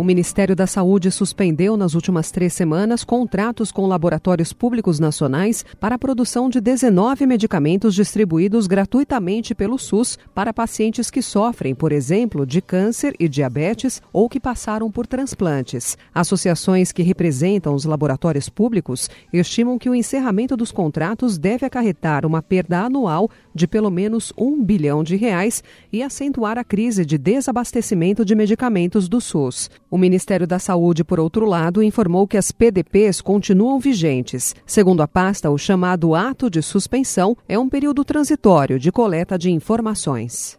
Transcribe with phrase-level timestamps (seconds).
[0.00, 5.96] O Ministério da Saúde suspendeu nas últimas três semanas contratos com laboratórios públicos nacionais para
[5.96, 12.46] a produção de 19 medicamentos distribuídos gratuitamente pelo SUS para pacientes que sofrem, por exemplo,
[12.46, 15.98] de câncer e diabetes ou que passaram por transplantes.
[16.14, 22.40] Associações que representam os laboratórios públicos estimam que o encerramento dos contratos deve acarretar uma
[22.40, 25.62] perda anual de pelo menos um bilhão de reais
[25.92, 29.68] e acentuar a crise de desabastecimento de medicamentos do SUS.
[29.90, 34.54] O Ministério da Saúde, por outro lado, informou que as PDPs continuam vigentes.
[34.64, 39.50] Segundo a pasta, o chamado ato de suspensão é um período transitório de coleta de
[39.50, 40.56] informações.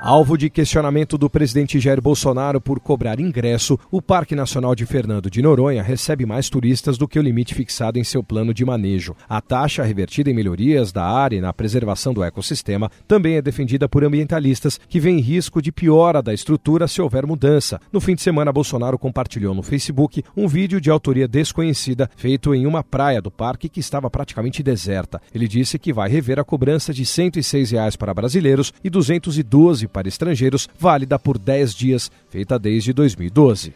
[0.00, 5.30] Alvo de questionamento do presidente Jair Bolsonaro por cobrar ingresso, o Parque Nacional de Fernando
[5.30, 9.16] de Noronha recebe mais turistas do que o limite fixado em seu plano de manejo.
[9.26, 13.88] A taxa revertida em melhorias da área e na preservação do ecossistema também é defendida
[13.88, 17.80] por ambientalistas que veem risco de piora da estrutura se houver mudança.
[17.90, 22.66] No fim de semana, Bolsonaro compartilhou no Facebook um vídeo de autoria desconhecida feito em
[22.66, 25.20] uma praia do parque que estava praticamente deserta.
[25.34, 30.08] Ele disse que vai rever a cobrança de 106 reais para brasileiros e 212 para
[30.08, 33.72] estrangeiros, válida por 10 dias, feita desde 2012.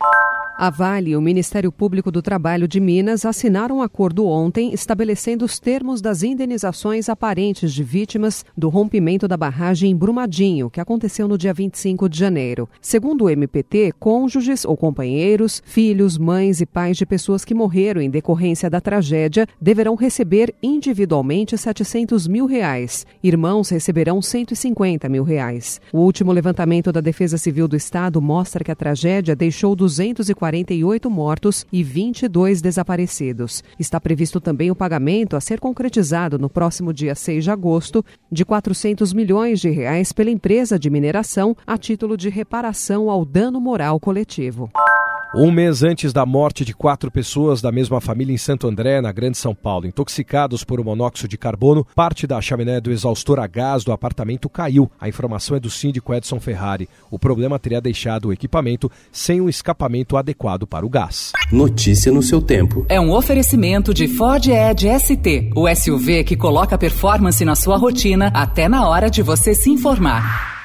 [0.60, 5.44] A Vale e o Ministério Público do Trabalho de Minas assinaram um acordo ontem estabelecendo
[5.44, 11.28] os termos das indenizações aparentes de vítimas do rompimento da barragem em Brumadinho, que aconteceu
[11.28, 12.68] no dia 25 de janeiro.
[12.80, 18.10] Segundo o MPT, cônjuges ou companheiros, filhos, mães e pais de pessoas que morreram em
[18.10, 23.06] decorrência da tragédia deverão receber individualmente 700 mil reais.
[23.22, 25.80] Irmãos receberão 150 mil reais.
[25.92, 31.10] O último levantamento da Defesa Civil do Estado mostra que a tragédia deixou 240 48
[31.10, 33.62] mortos e 22 desaparecidos.
[33.78, 38.44] Está previsto também o pagamento a ser concretizado no próximo dia 6 de agosto de
[38.44, 44.00] 400 milhões de reais pela empresa de mineração a título de reparação ao dano moral
[44.00, 44.70] coletivo.
[45.34, 49.12] Um mês antes da morte de quatro pessoas da mesma família em Santo André, na
[49.12, 53.46] Grande São Paulo, intoxicados por um monóxido de carbono, parte da chaminé do exaustor a
[53.46, 54.90] gás do apartamento caiu.
[54.98, 56.88] A informação é do síndico Edson Ferrari.
[57.10, 61.32] O problema teria deixado o equipamento sem um escapamento adequado para o gás.
[61.52, 62.86] Notícia no seu tempo.
[62.88, 68.28] É um oferecimento de Ford Edge ST, o SUV que coloca performance na sua rotina
[68.32, 70.57] até na hora de você se informar.